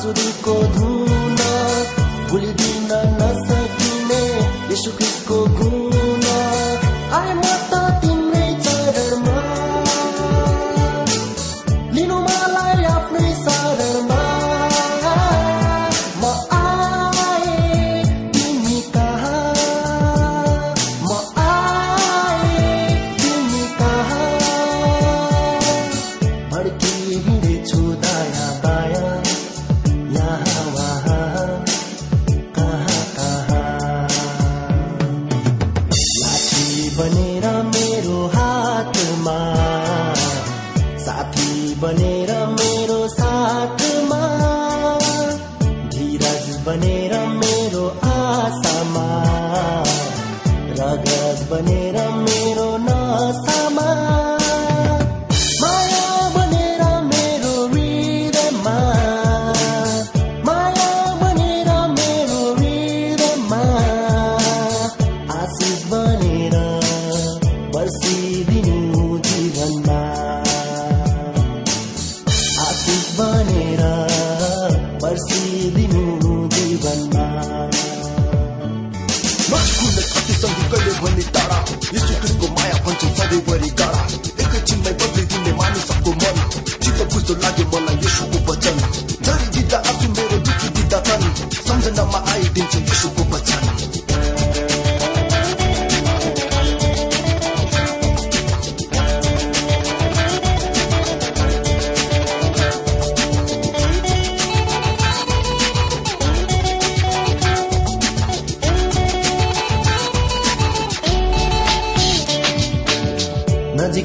[0.00, 0.12] आँसू
[0.44, 1.48] को धूना
[2.28, 4.20] भूल भी न सकने
[4.68, 5.19] विश्व की
[51.09, 52.68] रगत बनेर मेरो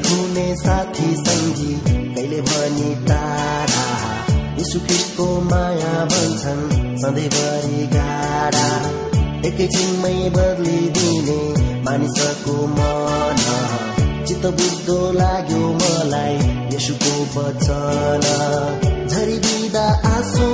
[0.08, 1.74] हुने साथी सङ्गी
[2.14, 3.84] कहिले भनी टाढा।
[4.58, 4.78] यीशु
[5.50, 6.64] माया भन्छन्
[7.02, 8.68] सधैँभरि गाडा
[9.48, 11.40] एकैछिनमै बदलिदिने
[11.82, 13.42] मानिसको मन।
[14.28, 16.36] चित्त बुझ्दो लाग्यो मलाई
[16.74, 18.26] यसुको वचन।
[19.08, 20.48] झरी दिँदा आँसु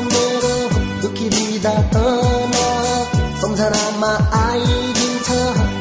[1.03, 2.53] दुखी दिँदा तन।
[3.41, 5.29] सम्झना परामा आइदिन्छ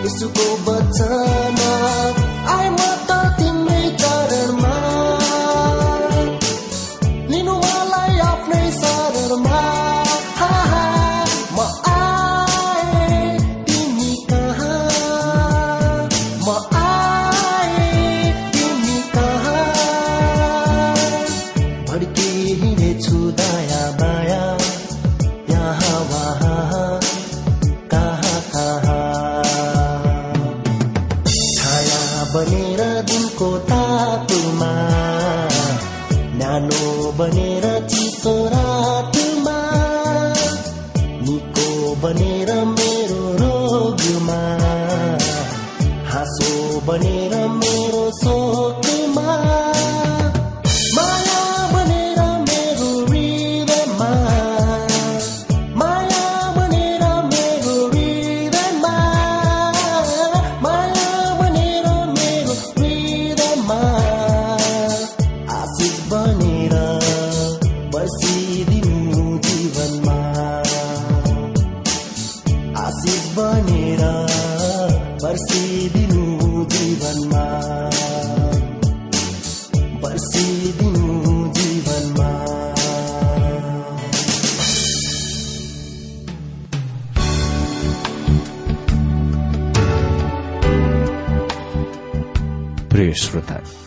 [0.06, 1.59] यसुको वचन।
[2.47, 3.11] आए म
[22.29, 24.41] हिँडेछु दया माया।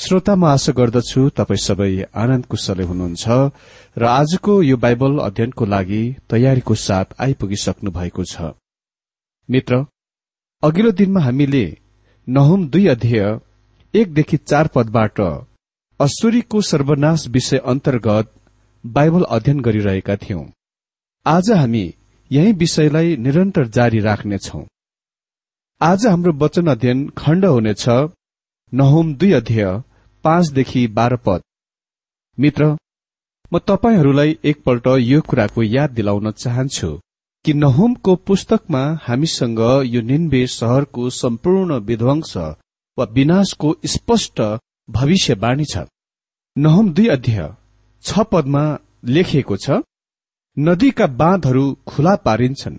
[0.00, 1.88] श्रोता म आशा गर्दछु तपाई सबै
[2.20, 3.24] आनन्द कुशले हुनुहुन्छ
[3.96, 8.52] र आजको यो बाइबल अध्ययनको लागि तयारीको साथ आइपुगिसक्नु भएको छ।
[9.48, 9.80] मित्र
[10.62, 11.64] अघिल्लो दिनमा हामीले
[12.28, 13.24] नहुम दुई अध्यय
[13.94, 15.20] एकदेखि चार पदबाट
[16.00, 18.32] असुरीको सर्वनाश विषय अन्तर्गत
[18.84, 20.44] बाइबल अध्ययन गरिरहेका थियौं।
[21.26, 21.84] आज हामी
[22.30, 24.62] यही विषयलाई निरन्तर जारी राख्नेछौ।
[25.80, 27.86] आज हाम्रो वचन अध्ययन खण्ड हुनेछ
[28.72, 29.70] नहुम दुई अध्यय
[30.24, 31.40] पाँचदेखि बाह्र पद।
[32.38, 32.64] मित्र
[33.52, 36.90] म तपाईँहरूलाई एकपल्ट यो कुराको याद दिलाउन चाहन्छु
[37.44, 42.36] कि नहुमको पुस्तकमा हामीसँग यो निन्बे शहरको सम्पूर्ण विध्वंस
[42.98, 44.40] वा विनाशको स्पष्ट
[44.88, 45.86] भविष्यवाणी छ।
[46.56, 47.48] नहुम दुई अध्यय
[48.04, 48.64] छ पदमा
[49.06, 49.82] लेखिएको छ
[50.56, 52.78] नदीका बाँधहरू खुला पारिन्छन्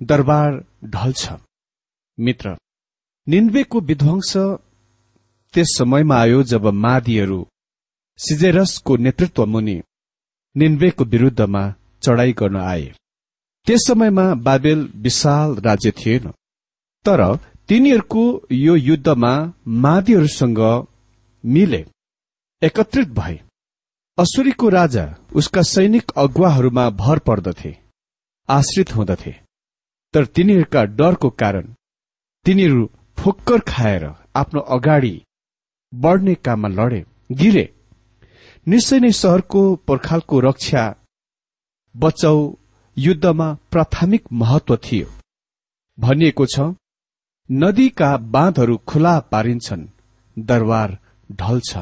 [0.00, 0.50] दरबार
[0.86, 1.32] ढल्छ।
[2.18, 2.56] मित्र
[3.26, 4.32] निन्वेको विध्वंस
[5.54, 7.40] त्यस समयमा आयो जब मादीहरू
[8.18, 9.76] सिजेरसको नेतृत्व मुनि
[10.56, 11.62] निन्वेको विरूद्धमा
[12.02, 12.86] चढ़ाई गर्न आए।
[13.66, 16.30] त्यस समयमा बाबेल विशाल राज्य थिएन।
[17.04, 17.20] तर
[17.68, 19.32] तिनीहरूको यो युद्धमा
[19.84, 20.60] मादीहरूसँग
[21.44, 21.84] मिले
[22.62, 23.40] एकत्रित भए।
[24.18, 27.76] असुरीको राजा उसका सैनिक अगुवाहरूमा भर पर्दथे
[28.48, 29.34] आश्रित हुँदथे।
[30.14, 31.74] तर तिनीहरूका डरको कारण
[32.46, 32.84] तिनीहरू
[33.18, 34.04] ठोक्कर खाएर
[34.36, 35.14] आफ्नो अगाडि
[35.92, 37.72] बढ्ने काममा लडे। गिरे।
[38.66, 40.82] निश्चय नै शहरको पर्खालको रक्षा
[41.94, 42.38] बचाउ
[42.96, 45.06] युद्धमा प्राथमिक महत्व थियो।
[45.98, 46.74] भनिएको छ
[47.50, 49.86] नदीका बाँधहरू खुला पारिन्छन्
[50.36, 50.98] दरबार
[51.32, 51.78] ढल्छ।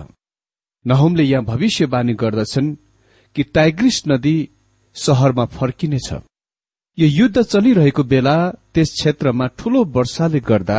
[0.85, 2.75] नहुमले यहाँ भविष्यवाणी गर्दछन्
[3.37, 4.37] कि टाइग्रिस नदी
[4.97, 6.13] शहरमा फर्किनेछ।
[6.99, 8.37] यो युद्ध चलिरहेको बेला
[8.75, 10.79] त्यस क्षेत्रमा ठूलो वर्षाले गर्दा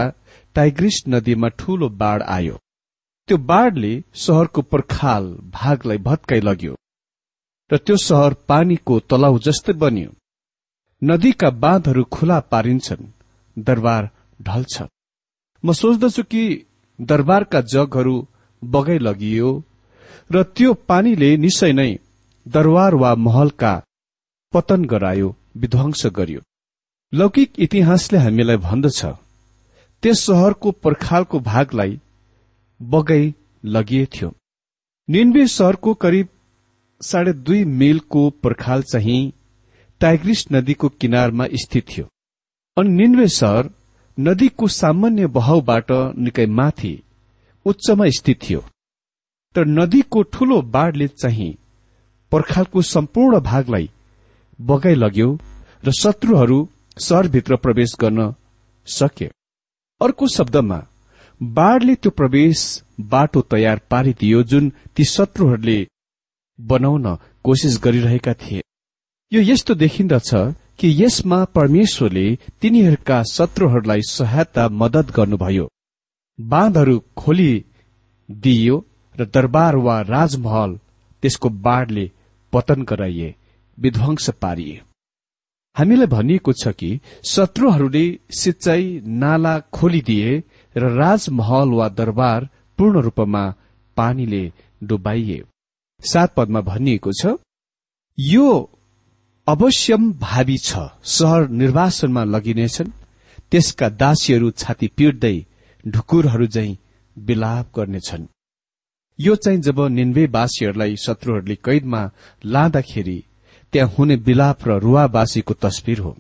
[0.55, 2.57] टाइग्रिस नदीमा ठूलो बाढ़ आयो।
[3.27, 6.75] त्यो बाढ़ले शहरको पर्खाल भागलाई भत्काइ लग्यो
[7.71, 10.11] र त्यो शहर पानीको तलाउ जस्तै बन्यो।
[11.01, 13.11] नदीका बाँधहरू खुला पारिन्छन्
[13.57, 14.75] दरबार ढल्छ
[15.63, 16.43] म सोच्दछु कि
[16.99, 18.15] दरबारका जगहरू
[18.61, 19.51] बगाइ लगियो
[20.31, 21.91] र त्यो पानीले निश्चय नै
[22.45, 23.73] दरबार वा महलका
[24.53, 26.41] पतन गरायो विध्वंस गर्यो।
[27.13, 29.05] लौकिक इतिहासले हामीलाई भन्दछ
[30.03, 31.99] त्यस शहरको पर्खालको भागलाई
[32.81, 33.33] बगाई
[33.65, 34.33] लगिए थियो।
[35.09, 36.27] निन्बे शहरको करिब
[37.01, 39.33] साढे दुई मिलको पर्खाल चाहिँ
[40.01, 42.05] टाइग्रिस नदीको किनारमा स्थित थियो।
[42.77, 43.69] अनि निन्वे सहर
[44.19, 47.03] नदीको सामान्य बहाउबाट निकै माथि
[47.65, 48.63] उच्चमा स्थित थियो।
[49.55, 51.55] तर नदीको ठूलो बाढ़ले चाहिँ
[52.31, 53.89] पर्खालको सम्पूर्ण भागलाई
[54.61, 55.37] बगाइ लग्यो
[55.83, 56.67] र शत्रुहरू
[56.99, 58.33] सहरभित्र प्रवेश गर्न
[58.87, 59.25] सके
[60.01, 60.77] अर्को शब्दमा
[61.41, 62.61] बाढ़ले त्यो प्रवेश
[63.09, 65.79] बाटो तयार पारिदियो जुन ती शत्रुहरूले
[66.59, 68.61] बनाउन कोसिस गरिरहेका थिए।
[69.31, 70.31] यो यस्तो देखिन्दछ
[70.79, 72.25] कि यसमा परमेश्वरले
[72.61, 75.69] तिनीहरूका शत्रुहरूलाई सहायता मदत गर्नुभयो।
[76.39, 78.83] बाँधहरू खोलिदिइयो
[79.15, 80.79] र दरबार वा राजमहल
[81.23, 82.09] त्यसको बाढ़ले
[82.53, 83.33] पतन गराइए
[83.77, 84.81] विध्वंस पारिए।
[85.75, 86.89] हामीलाई भनिएको छ कि
[87.29, 88.85] शत्रुहरूले सिंचाई
[89.21, 90.31] नाला खोलिदिए
[90.77, 93.43] र राजमहल वा दरबार पूर्ण रूपमा
[93.97, 94.43] पानीले
[94.83, 95.43] डुबाइए।
[96.01, 97.35] सात पदमा भनिएको छ
[98.17, 98.47] यो
[99.47, 100.71] अवश्यम भावी छ
[101.07, 102.95] सहर निर्वासनमा लगिनेछन्।
[103.51, 105.37] त्यसका दासीहरू छाती पिट्दै
[105.83, 106.69] ढुकुरहरू झै
[107.17, 108.25] विलाप गर्नेछन्।
[109.19, 112.01] यो चाहिँ जब निन्वेवासीहरूलाई शत्रुहरूले कैदमा
[112.45, 113.19] लाँदाखेरि
[113.73, 116.15] त्यहाँ हुने विलाप र रुवावासीको तस्विर हो।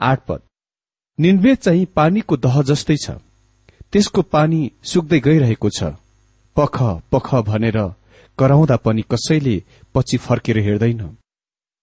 [0.00, 0.40] आठ पद
[1.18, 3.10] निन्वे चाहिँ पानीको दह जस्तै छ।
[3.92, 5.92] त्यसको पानी सुक्दै गइरहेको छ।
[6.56, 6.76] पख
[7.12, 7.78] पख भनेर
[8.38, 9.56] कराउँदा पनि कसैले
[9.94, 11.00] पछि फर्केर हेर्दैन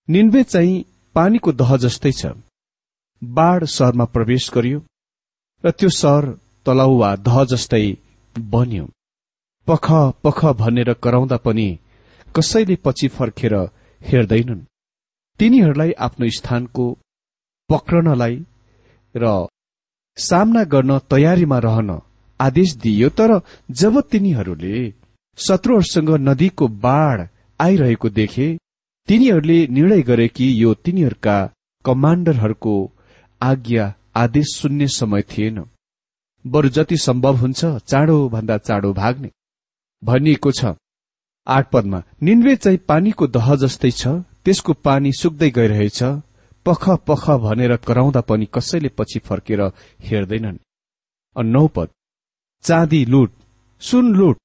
[0.08, 0.86] निन्वे चाहिँ
[1.16, 2.32] पानीको दह जस्तै छ।
[3.22, 4.80] बाढ़ सहरमा प्रवेश गरियो
[5.64, 6.26] र त्यो सहर
[6.66, 7.86] तलाउ वा दह जस्तै
[8.36, 8.86] बन्यो।
[9.68, 9.88] पख
[10.24, 11.68] पख भनेर कराउँदा पनि
[12.36, 13.54] कसैले पछि फर्केर
[14.02, 14.66] हेर्दैनन्
[15.40, 16.86] तिनीहरूलाई आफ्नो स्थानको
[17.70, 18.36] पक्रनलाई
[19.16, 19.26] र
[20.18, 21.90] सामना गर्न तयारीमा रहन
[22.40, 23.32] आदेश दिइयो तर
[23.72, 24.78] जब तिनीहरूले
[25.38, 27.22] शत्रुहरूसँग नदीको बाढ़
[27.60, 28.48] आइरहेको देखे
[29.08, 31.38] तिनीहरूले निर्णय गरे कि यो तिनीहरूका
[31.86, 32.76] कमाण्डरहरूको
[33.42, 35.64] आज्ञा आदेश सुन्ने समय थिएन।
[36.46, 39.30] बरु जति सम्भव हुन्छ चाँडो भन्दा चाँडो भाग्ने।
[40.04, 40.74] भनिएको छ
[41.48, 44.08] आठ पदमा निन्वे चाहिँ पानीको दह जस्तै छ
[44.44, 46.04] त्यसको पानी सुक्दै गइरहेछ।
[46.68, 49.62] पख पख भनेर कराउँदा पनि कसैले पछि फर्केर
[50.06, 50.58] हेर्दैनन्।
[51.36, 51.90] नौ पद
[52.64, 53.32] चाँदी लुट
[53.82, 54.38] सुन लुट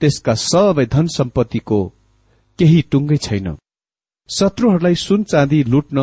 [0.00, 1.78] त्यसका सबै धन सम्पत्तिको
[2.58, 3.48] केही टुङ्गै छैन।
[4.28, 5.98] शत्रुहरूलाई सुन चाँदी लुट्न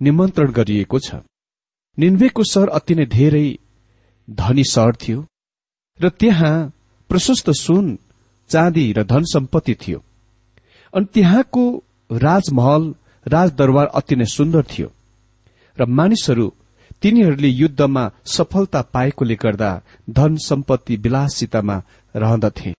[0.00, 1.14] निमन्त्रण गरिएको छ।
[1.98, 3.46] निन्वेको सहर अति नै धेरै
[4.28, 5.24] धनी सहर थियो
[6.00, 6.54] र त्यहाँ
[7.10, 7.96] प्रशस्त सुन
[8.50, 10.02] चाँदी र धन सम्पत्ति थियो।
[10.94, 11.64] अनि त्यहाँको
[12.10, 12.94] राजमहल
[13.26, 14.88] राजदरबार अति नै सुन्दर थियो।
[15.76, 16.46] र मानिसहरू
[17.02, 19.70] तिनीहरूले युद्धमा सफलता पाएकोले गर्दा
[20.10, 21.76] धन सम्पत्ति विलासितामा
[22.14, 22.72] रहँदथे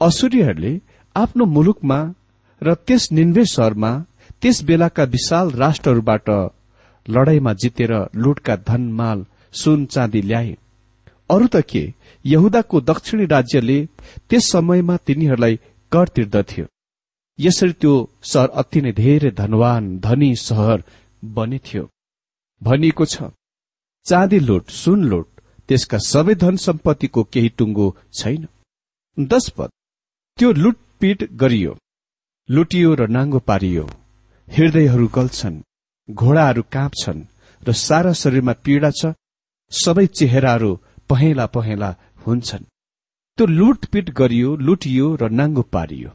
[0.00, 0.72] असुरीहरूले
[1.16, 1.98] आफ्नो मुलुकमा
[2.62, 3.92] र त्यस निन्वे सहरमा
[4.42, 6.28] त्यस बेलाका विशाल राष्ट्रहरूबाट
[7.06, 10.56] लडाईँमा जितेर लुटका धनमाल सुन चाँदी ल्याए।
[11.30, 11.82] अरू त के
[12.24, 13.78] यहुदाको दक्षिणी राज्यले
[14.28, 15.54] त्यस समयमा तिनीहरूलाई
[15.92, 16.64] कर तिर्दथ्यो।
[17.38, 17.94] यसरी त्यो
[18.30, 20.78] सहर अति नै धेरै धनवान धनी सहर
[21.22, 21.84] बनेथ्यो।
[22.62, 23.16] भनिएको छ
[24.06, 25.28] चाँदी लुट सुन लुट
[25.68, 28.42] त्यसका सबै धन सम्पत्तिको केही टुङ्गो छैन।
[29.18, 29.46] दश
[30.38, 31.72] त्यो लुटपिट गरियो
[32.48, 33.84] लुटियो र नाङ्गो पारियो।
[34.48, 35.64] हृदयहरू गल्छन्
[36.08, 37.26] घोडाहरू काँप्छन्
[37.62, 39.12] र सारा शरीरमा पीड़ा छ
[39.72, 40.70] सबै चेहराहरू
[41.10, 41.90] पहेला पहेला
[42.26, 42.64] हुन्छन्।
[43.38, 46.10] त्यो लुटपिट गरियो लुटियो र नाङ्गो पारियो।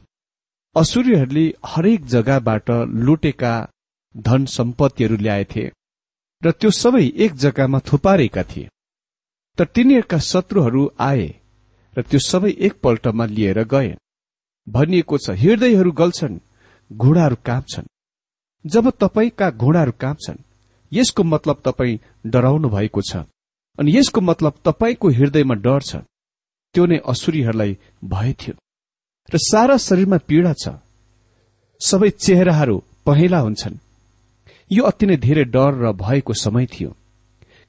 [0.76, 2.70] असुरीहरूले हरेक जग्गाबाट
[3.06, 3.54] लुटेका
[4.14, 5.64] धन सम्पत्तिहरू ल्याएथे
[6.42, 8.68] र त्यो सबै एक जग्गामा थुपारेका थिए।
[9.58, 11.28] तर तिनीहरूका शत्रुहरू आए
[11.96, 13.94] र त्यो सबै एकपल्टमा लिएर गए।
[14.66, 16.42] भनिएको छ हृदयहरू गल्छन्
[16.90, 17.92] घोडाहरू काँप्छन्।
[18.64, 20.44] जब तपाईँका घोडाहरू काँप्छन्
[20.92, 23.24] यसको मतलब तपाईँ डराउनु भएको छ
[23.78, 26.02] अनि यसको मतलब तपाईँको हृदयमा डर छ।
[26.74, 27.72] त्यो नै असुरीहरूलाई
[28.04, 28.54] भए थियो।
[29.32, 30.68] र सारा शरीरमा पीड़ा छ।
[31.80, 33.76] सबै चेहराहरू पहेला हुन्छन्।
[34.72, 36.90] यो अति नै धेरै डर र भएको समय थियो।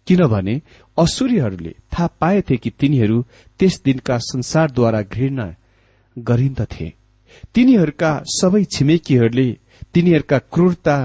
[0.08, 0.62] किनभने
[0.98, 3.18] असुरीहरूले थाहा पाएथे कि तिनीहरू
[3.60, 5.48] त्यस दिनका संसारद्वारा घृणा
[6.18, 6.94] गरिन्दथे।
[7.54, 9.48] तिनीहरूका सबै छिमेकीहरूले
[9.94, 10.96] तिनीहरूका क्रूरता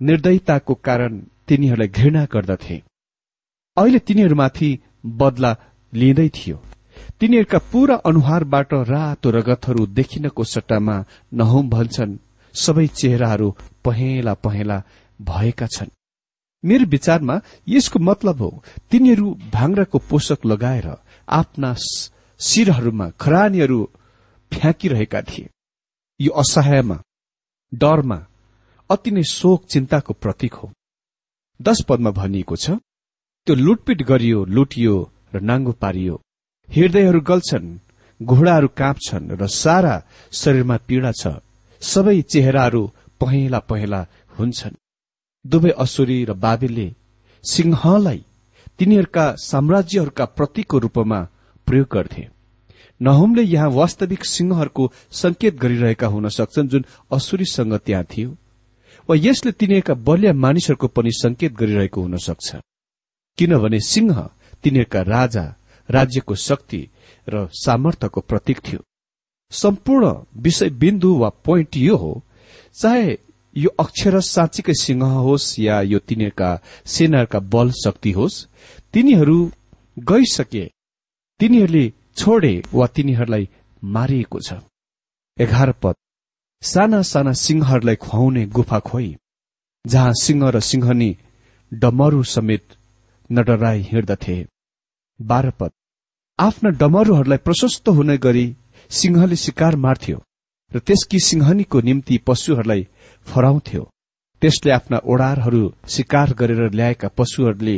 [0.00, 1.18] निर्दयताको कारण
[1.48, 2.76] तिनीहरूलाई घृणा गर्दथे।
[3.76, 4.70] अहिले तिनीहरूमाथि
[5.06, 5.56] बदला
[5.92, 6.56] लिँदै थियो।
[7.20, 10.96] तिनीहरूका पूरा अनुहारबाट रातो रगतहरू देखिनको सट्टामा
[11.32, 12.18] नहौं भन्छन्।
[12.54, 13.48] सबै चेहराहरू
[13.84, 14.82] पहेला पहेला
[15.20, 15.94] भएका छन्।
[16.64, 18.50] मेरो विचारमा यसको मतलब हो
[18.90, 20.88] तिनीहरू भाङ्राको पोषक लगाएर
[21.28, 21.74] आफ्ना
[22.40, 23.78] शिरहरूमा खरानीहरू
[24.52, 25.50] फ्याँकिरहेका थिए।
[26.20, 26.98] यो असहायमा
[27.72, 28.18] डरमा
[28.90, 30.72] अति नै शोक चिन्ताको प्रतीक हो।
[31.60, 32.70] दश पदमा भनिएको छ
[33.46, 34.94] त्यो लुटपिट गरियो लुटियो
[35.34, 36.20] र नाङ्गो पारियो।
[36.68, 37.78] हृदयहरू गल्छन्
[38.20, 39.94] घोडाहरू काँप्छन् र सारा
[40.32, 41.22] शरीरमा पीड़ा छ।
[41.82, 42.82] सबै चेहराहरू
[43.20, 44.00] पहेला पहेला
[44.38, 44.80] हुन्छन्।
[45.44, 46.88] दुवै असुरी र बाबेलले
[47.44, 48.20] सिंहलाई
[48.78, 51.20] तिनीहरूका साम्राज्यहरूका प्रतीकको रूपमा
[51.66, 52.24] प्रयोग गर्थे।
[53.00, 58.30] नहुमले यहाँ वास्तविक सिंहहरूको संकेत गरिरहेका हुन सक्छन् जुन असुरीसँग त्यहाँ थियो
[59.08, 62.48] वा यसले तिनीहरूका बलिया मानिसहरूको पनि संकेत गरिरहेको हुन सक्छ।
[63.38, 64.16] किनभने सिंह
[64.62, 65.44] तिनीहरूका राजा
[65.88, 66.80] राज्यको शक्ति
[67.26, 68.80] र सामर्थ्यको प्रतीक थियो।
[69.52, 72.12] सम्पूर्ण विषय बिन्दु वा पोइन्ट यो हो
[72.76, 73.18] चाहे
[73.56, 76.50] यो अक्षर साँच्चीकै सिंह होस् या यो तिनीहरूका
[76.86, 78.44] सेनाहरूका बल शक्ति होस्
[78.92, 79.36] तिनीहरू
[80.10, 80.64] गइसके
[81.40, 83.48] तिनीहरूले छोडे वा तिनीहरूलाई
[83.82, 84.58] मारिएको छ।
[85.38, 85.94] एघार पद
[86.62, 89.14] साना साना सिंहहरूलाई खुवाउने गुफा खोइ
[89.84, 91.10] जहाँ सिंह र सिंहनी
[91.72, 92.76] डमरू समेत
[93.30, 94.36] नडराई हिँड्दथे।
[95.20, 95.70] बाह्र पद
[96.38, 98.46] आफ्ना डमरूहरूलाई प्रशस्त हुने गरी
[98.90, 100.22] सिंहले शिकार मार्थ्यो
[100.72, 102.86] र त्यसकी सिंहनीको निम्ति पशुहरूलाई
[103.26, 103.82] फराउँथ्यो।
[104.42, 107.76] त्यसले आफ्ना ओडारहरू शिकार गरेर ल्याएका पशुहरूले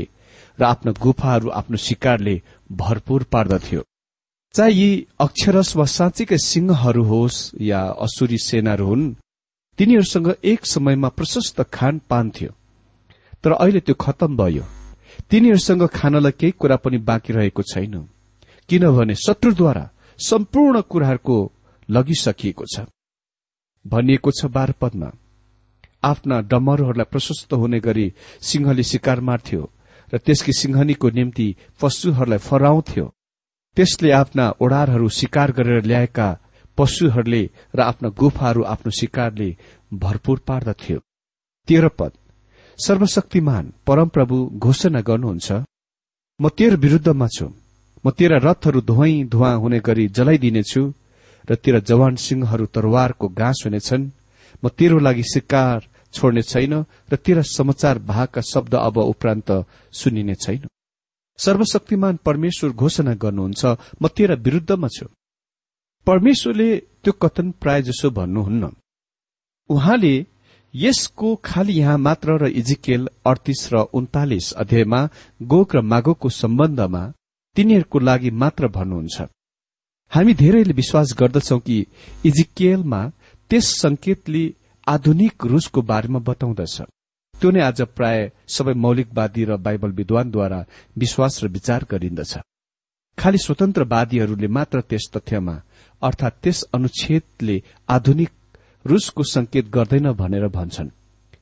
[0.59, 2.40] र आफ्ना गुफाहरू आफ्नो शिकारले
[2.73, 3.83] भरपूर पार्दथ्यो।
[4.55, 9.14] चाहे यी अक्षरस वा साँच्चीकै सिंहहरू होस् या असुरी सेनाहरू हुन्
[9.78, 12.52] तिनीहरूसँग एक समयमा प्रशस्त खान पान थियो।
[13.45, 14.64] तर अहिले त्यो खत्तम भयो।
[15.30, 17.94] तिनीहरूसँग खानलाई केही कुरा पनि बाँकी रहेको छैन।
[18.68, 19.84] किनभने शत्रुद्वारा
[20.18, 21.36] सम्पूर्ण कुराहरूको
[21.88, 22.86] लगिसकिएको छ।
[23.84, 25.10] भनिएको छ बाह्र पदमा
[26.04, 28.06] आफ्ना डमरहरूलाई प्रशस्त हुने गरी
[28.40, 29.62] सिंहले शिकार मार्थ्यो
[30.12, 31.46] र त्यसकी सिंहनीको निम्ति
[31.80, 33.06] पशुहरूलाई फराउँथ्यो।
[33.76, 36.28] त्यसले आफ्ना ओडारहरू शिकार गरेर ल्याएका
[36.78, 37.42] पशुहरूले
[37.74, 39.57] र आफ्ना गुफाहरू आफ्नो शिकारले
[39.94, 40.98] भरपूर पार्दथ्यो।
[41.68, 42.12] तेह्र पद।
[42.78, 45.52] सर्वशक्तिमान परमप्रभु घोषणा गर्नुहुन्छ।
[46.40, 47.46] म तेरो विरूद्धमा छु।
[48.04, 50.82] म तेरा रथहरू धुवै धुवा हुने गरी जलाइदिनेछु
[51.48, 54.10] र तेरा जवान सिंहहरू तरवारको घाँस हुनेछन्।
[54.62, 56.74] म तेरो लागि शिकार छोड्ने छैन
[57.12, 59.48] र तेरा समाचार भागका शब्द अब उपरान्त
[59.92, 60.68] सुनिने छैन।
[61.38, 63.64] सर्वशक्तिमान परमेश्वर घोषणा गर्नुहुन्छ।
[64.02, 65.06] म तेरा विरूद्धमा छु।
[66.06, 68.64] परमेश्वरले त्यो कथन प्राय जसो भन्नुहुन्न।
[69.68, 70.14] उहाँले
[70.76, 75.00] यसको खालि यहाँ मात्र र इजिकेल अडतिस र उन्तालिस अध्यायमा
[75.42, 77.02] गोक र मागोको सम्बन्धमा
[77.56, 79.22] तिनीहरूको लागि मात्र भन्नुहुन्छ।
[80.12, 81.78] हामी धेरैले विश्वास गर्दछौ कि
[82.24, 83.00] इजिकेलमा
[83.50, 84.44] त्यस संकेतले
[84.86, 86.76] आधुनिक रूसको बारेमा बताउँदछ।
[87.34, 90.60] त्यो नै आज प्राय सबै मौलिकवादी र बाइबल विद्वानद्वारा
[90.98, 92.38] विश्वास र विचार गरिन्दछ।
[93.18, 95.56] खालि स्वतन्त्रवादीहरूले मात्र त्यस तथ्यमा
[96.02, 97.56] अर्थात त्यस अनुच्छेदले
[97.88, 98.30] आधुनिक
[98.87, 100.90] रूसको संकेत गर्दैन भनेर भन्छन्।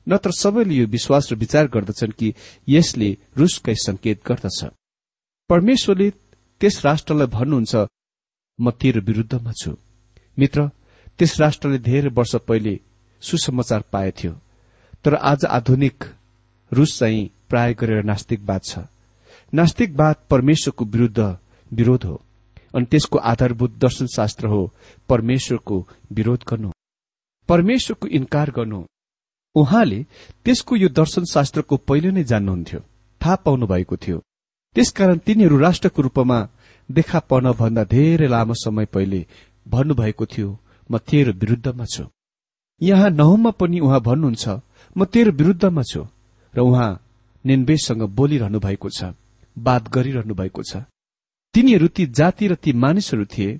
[0.07, 2.33] नत्र सबैले यो विश्वास र विचार गर्दछन् कि
[2.67, 4.59] यसले रूसकै संकेत गर्दछ।
[5.49, 6.09] परमेश्वरले
[6.61, 7.75] त्यस राष्ट्रलाई भन्नुहुन्छ
[8.59, 9.71] म तेरो विरूद्धमा छु।
[10.37, 10.67] मित्र
[11.19, 12.79] त्यस राष्ट्रले धेरै वर्ष पहिले
[13.23, 14.31] सुसमाचार पाएथ्यो
[15.05, 16.03] तर आज आधुनिक
[16.71, 18.79] रूस चाहिँ प्राय गरेर नास्तिकवाद छ।
[19.53, 21.19] नास्तिकवाद परमेश्वरको विरूद्ध
[21.71, 22.15] विरोध हो
[22.75, 24.61] अनि त्यसको आधारभूत दर्शनशास्त्र हो
[25.09, 25.77] परमेश्वरको
[26.11, 26.71] विरोध गर्नु।
[27.49, 28.79] परमेश्वरको इन्कार गर्नु।
[29.55, 29.99] उहाँले
[30.45, 32.79] त्यसको यो दर्शनशास्त्रको पहिले नै जान्नुहुन्थ्यो।
[33.21, 34.17] थाहा पाउनु भएको थियो।
[34.75, 36.37] त्यसकारण तिनीहरू राष्ट्रको रूपमा
[36.89, 39.25] देखा पर्न भन्दा धेरै लामो समय पहिले
[39.65, 40.49] भन्नुभएको थियो
[40.91, 42.03] म तेरो विरूद्धमा छु।
[42.81, 44.45] यहाँ नहुममा पनि उहाँ भन्नुहुन्छ
[44.97, 46.01] म तेरो विरूद्धमा छु।
[46.53, 46.91] र उहाँ
[47.45, 49.13] निन्वेसँग बोलिरहनु भएको छ
[49.57, 50.83] बात गरिरहनु भएको छ।
[51.55, 53.59] तिनीहरू ती जाति र ती मानिसहरू थिए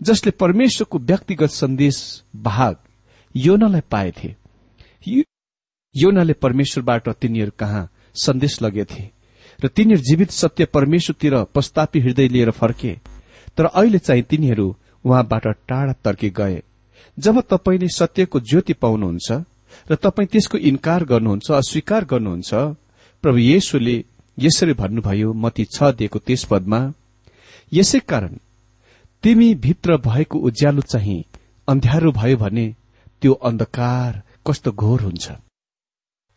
[0.00, 1.96] जसले परमेश्वरको व्यक्तिगत सन्देश
[2.36, 2.76] भाग
[3.34, 4.34] योनालाई पाएथे।
[5.94, 9.10] योनाले परमेश्वरबाट तिनीहरू कहाँ सन्देश लगेथे
[9.60, 12.96] र तिनीहरू जीवित सत्य परमेश्वरतिर प्रस्तापी हृदय लिएर फर्के।
[13.56, 16.62] तर अहिले चाहिँ तिनीहरू उहाँबाट टाढा तर्के गए।
[17.18, 19.32] जब तपाईँले सत्यको ज्योति पाउनुहुन्छ
[19.90, 22.54] र तपाईँ त्यसको इन्कार गर्नुहुन्छ अस्वीकार गर्नुहुन्छ
[23.24, 24.04] प्रभु येशुले
[24.38, 26.80] यसरी भन्नुभयो मती छ दिएको त्यस पदमा
[27.72, 28.38] यसै कारण
[29.22, 31.22] तिमी भित्र भएको उज्यालो चाहिँ
[31.68, 32.66] अन्ध्यारो भयो भने
[33.24, 35.32] त्यो अन्धकार कस्तो घोर हुन्छ।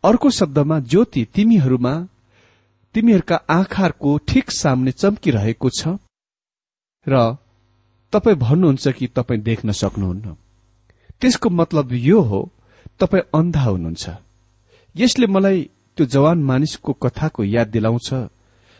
[0.03, 1.93] अर्को शब्दमा ज्योति तिमीहरूमा
[2.95, 5.99] तिमीहरूका आँखाहरूको ठिक सामने चम्किरहेको छ।
[7.07, 7.35] र
[8.13, 10.35] तपाईँ भन्नुहुन्छ कि तपाईँ देख्न सक्नुहुन्न।
[11.21, 12.39] त्यसको मतलब यो हो
[12.99, 14.05] तपाईँ अन्धा हुनुहुन्छ।
[14.95, 18.09] यसले मलाई त्यो जवान मानिसको कथाको याद दिलाउँछ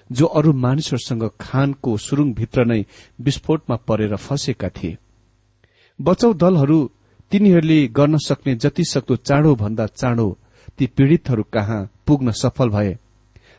[0.09, 2.85] जो अरू मानिसहरूसँग खानको सुरुङभित्र नै
[3.19, 4.97] विस्फोटमा परेर फँसेका थिए।
[5.99, 6.79] बचाउ दलहरू
[7.31, 10.27] तिनीहरूले गर्न सक्ने जति सक्दो चाँडो भन्दा चाँडो
[10.77, 12.97] ती पीड़ितहरू कहाँ पुग्न सफल भए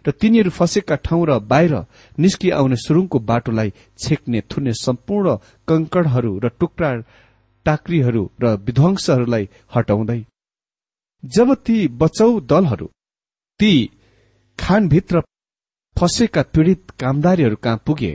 [0.04, 1.74] र तिनीहरू फँसेका ठाउँ र बाहिर
[2.18, 5.37] निस्कि आउने सुरुङको बाटोलाई छेक्ने थुन्ने सम्पूर्ण
[5.68, 6.90] कंकडहरू र टुक्रा
[7.66, 10.20] टाक्रीहरू र विध्वंसहरूलाई हटाउँदै।
[11.24, 12.87] जब ती बचाउ दलहरू
[13.61, 13.72] ती
[14.59, 15.20] खानभित्र
[15.96, 18.12] फँसेका पीड़ित कामदारीहरू कहाँ पुगे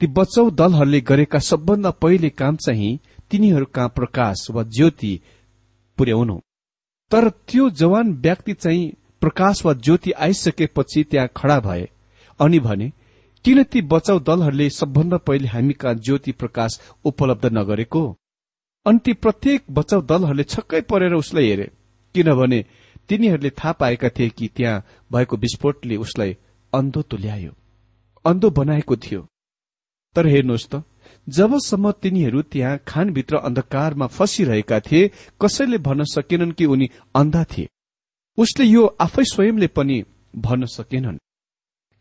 [0.00, 2.98] ती बचाउ दलहरूले गरेका सबभन्दा पहिले काम चाहिँ
[3.34, 5.20] तिनीहरू कहाँ प्रकाश वा ज्योति
[5.98, 6.38] पुर्याउनु।
[7.10, 11.88] तर त्यो जवान व्यक्ति चाहिँ प्रकाश वा ज्योति आइसकेपछि त्यहाँ खड़ा भए
[12.40, 12.92] अनि भने
[13.44, 18.04] किन ती बचाउ दलहरूले सबभन्दा पहिले हामी कहाँ ज्योति प्रकाश उपलब्ध नगरेको?
[18.86, 21.70] अनि ती प्रत्येक बचाउ दलहरूले छक्कै परेर उसलाई हेरे।
[22.14, 22.64] किनभने
[23.08, 26.36] तिनीहरूले थाहा पाएका थिए कि त्यहाँ भएको विस्फोटले उसलाई
[26.72, 27.52] अन्धो तुल्यायो
[28.24, 29.26] अन्धो बनाएको थियो।
[30.16, 30.84] तर हेर्नुहोस् त
[31.28, 35.10] जबसम्म तिनीहरू त्यहाँ खानभित्र अन्धकारमा फसिरहेका थिए
[35.42, 37.68] कसैले भन्न सकेनन् कि उनी अन्धा थिए।
[38.38, 40.04] उसले यो आफै स्वयंले पनि
[40.36, 41.18] भन्न सकेनन्।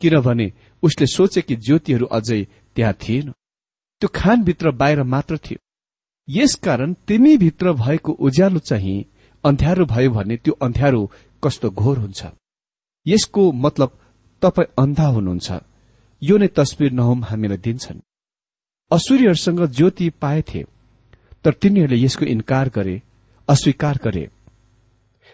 [0.02, 0.52] किनभने
[0.84, 3.32] उसले सोचे कि ज्योतिहरू अझै त्यहाँ थिएन।
[4.02, 5.60] त्यो खानभित्र बाहिर मात्र थियो।
[6.30, 9.06] यसकारण तिमीभित्र भएको उज्यालो चाहिँ
[9.44, 11.12] अन्ध्यारो भयो भने त्यो अन्ध्यारो
[11.44, 12.26] कस्तो घोर हुन्छ।
[13.08, 14.00] यसको मतलब
[14.42, 15.52] तपाईँ अन्धा हुनुहुन्छ।
[16.22, 18.02] यो नै तस्विर नहुम हामीलाई दिन्छन्।
[18.94, 20.64] असुरीहरूसँग ज्योति पाएथे
[21.46, 23.02] तर तिनीहरूले यसको इन्कार गरे
[23.48, 24.30] अस्वीकार गरे।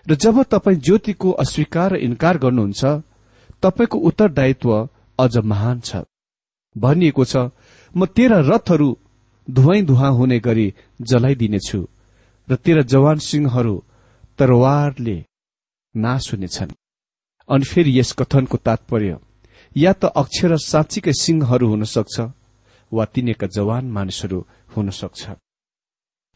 [0.08, 2.86] र जब तपाईँ ज्योतिको अस्वीकार र इन्कार गर्नुहुन्छ
[3.63, 4.72] तपाईँको उत्तरदायित्व
[5.19, 6.04] अझ महान छ।
[6.76, 7.36] भनिएको छ
[7.93, 8.89] म तेरा रथहरू
[9.48, 11.82] धुवाई धुवा हुने गरी जलाइदिनेछु
[12.48, 13.76] र तेरा जवान सिंहहरू
[14.39, 15.17] तरवारले
[15.95, 16.72] नाश हुनेछन्।
[17.50, 19.17] अनि फेरि यस कथनको तात्पर्य
[19.76, 22.19] या त अक्षर साँच्चीकै सिंहहरू हुन सक्छ
[22.93, 25.30] वा तिनीका जवान मानिसहरू हुन सक्छ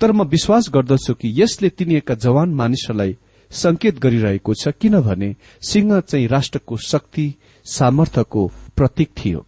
[0.02, 3.18] तर म विश्वास गर्दछु कि यसले तिनीका जवान मानिसहरूलाई
[3.52, 7.34] संकेत गरिरहेको छ किनभने सिंह चाहिँ राष्ट्रको शक्ति
[7.66, 9.46] सामर्थ्यको प्रतीक थियो।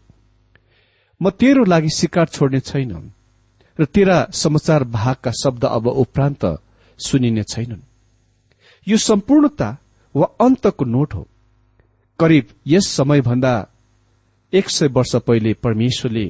[1.22, 3.12] म तेरो लागि शिकार छोड्ने छैन
[3.80, 6.46] र तेरा समाचार भागका शब्द अब उपरान्त
[7.00, 7.82] सुनिने छैनन्।
[8.88, 9.78] यो सम्पूर्णता
[10.16, 11.28] वा अन्तको नोट हो।
[12.20, 13.54] करिब यस समयभन्दा
[14.54, 16.26] एक सय वर्ष पहिले परमेश्वरले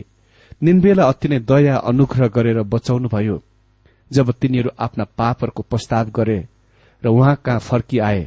[0.62, 3.42] निन्वेला अति नै दया अनुग्रह गरेर बचाउनुभयो।
[4.12, 6.40] जब तिनीहरू आफ्ना पापहरूको प्रस्ताव गरे
[7.04, 8.24] र उहाँ कहाँ फर्किआए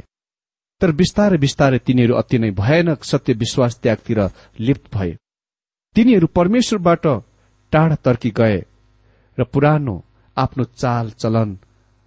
[0.81, 4.19] तर बिस्तारै बिस्तारै तिनीहरू अति नै भयानक सत्य विश्वास त्यागतिर
[4.59, 5.11] लिप्त भए।
[5.95, 7.05] तिनीहरू परमेश्वरबाट
[7.73, 8.57] टाढा तर्की गए
[9.37, 9.95] र पुरानो
[10.37, 11.57] आफ्नो चाल चलन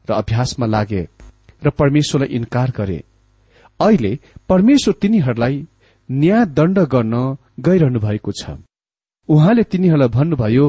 [0.08, 1.02] र अभ्यासमा लागे
[1.64, 2.98] र परमेश्वरलाई इन्कार गरे।
[3.80, 4.12] अहिले
[4.48, 5.56] परमेश्वर तिनीहरूलाई
[6.08, 7.14] न्याय दण्ड गर्न
[7.60, 8.56] गइरहनु भएको छ।
[9.32, 10.66] उहाँले तिनीहरूलाई भन्नुभयो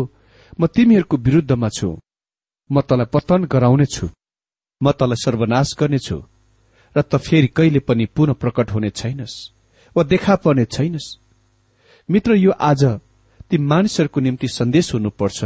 [0.60, 1.90] म तिमीहरूको विरूद्धमा छु।
[2.70, 4.06] म तँलाई पतन गराउनेछु।
[4.82, 6.18] म तँलाई सर्वनाश गर्नेछु।
[6.96, 9.36] र त फेरि कहिले पनि पुनः प्रकट हुने छैनस्
[9.96, 11.08] वा देखा पर्ने छैनस्।
[12.10, 12.84] मित्र यो आज
[13.50, 15.40] ती मानिसहरूको निम्ति सन्देश हुनुपर्छ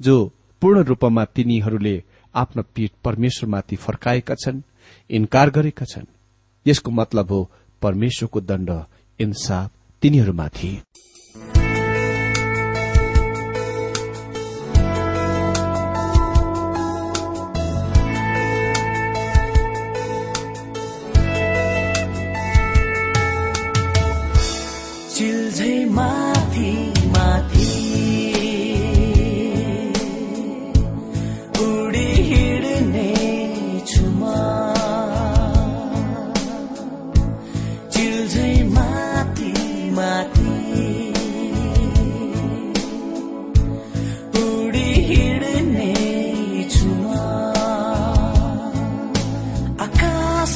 [0.00, 0.14] जो
[0.62, 1.96] पूर्ण रूपमा तिनीहरूले
[2.34, 4.62] आफ्नो पीठ परमेश्वरमाथि फर्काएका छन्
[5.10, 6.06] इन्कार गरेका छन्।
[6.66, 7.40] यसको मतलब हो
[7.82, 8.70] परमेश्वरको दण्ड
[9.20, 9.70] इन्साफ
[10.02, 10.72] तिनीहरूमाथि।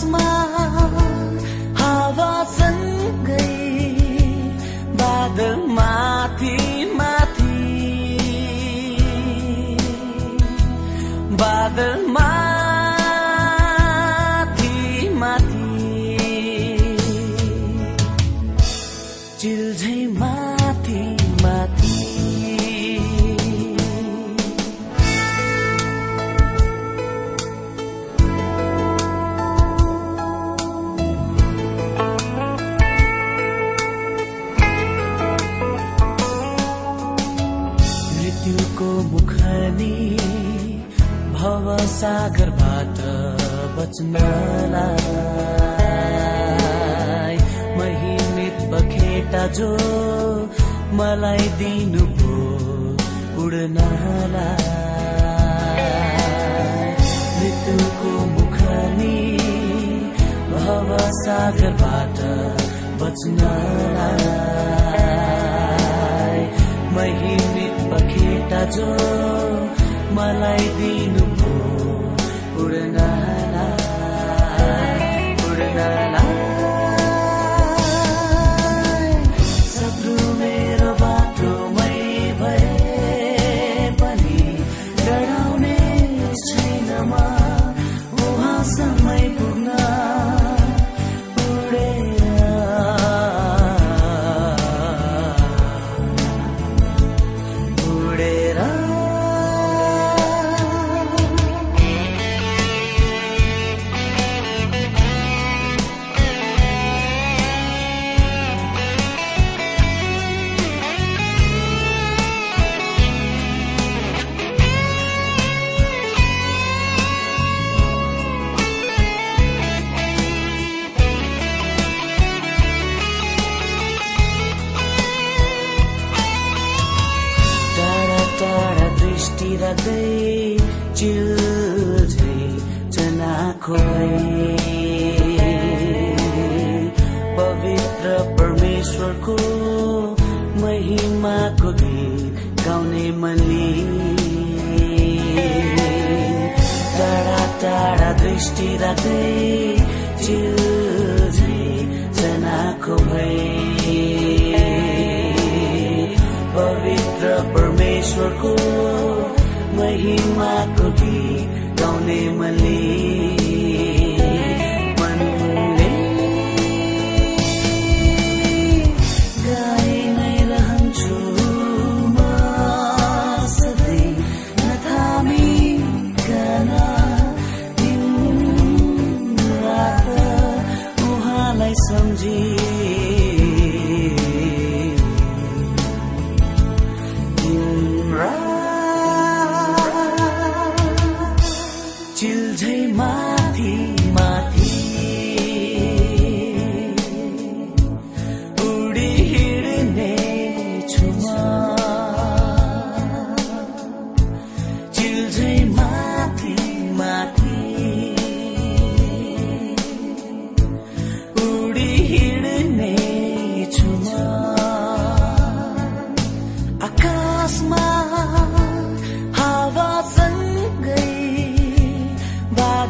[0.02, 0.31] mesma.
[47.78, 49.68] महिमित बखेटा जो
[50.96, 52.36] मलाई दिनु दिनुभयो
[53.42, 54.70] उड्नलाई
[57.36, 59.18] मृत्युको मुखनी
[60.52, 62.18] भव सागरबाट
[63.02, 64.32] बच्नलाई
[66.96, 68.88] महिमित बखेटा जो
[70.16, 71.52] मलाई दिनु दिनुभयो
[72.64, 73.41] उड्नलाई
[75.52, 76.51] उड्नलाई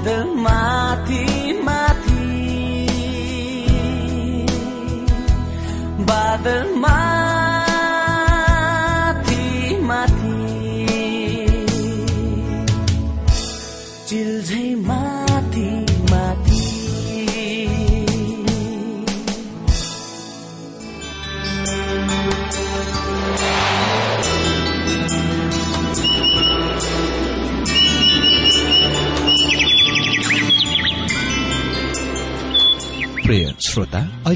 [0.05, 0.82] बादल माथि